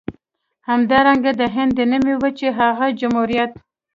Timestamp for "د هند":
1.39-1.71